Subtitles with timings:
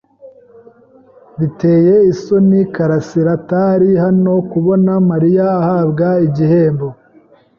[1.37, 6.87] Biteye isoni Karasiraatari hano kubona Mariya ahabwa igihembo.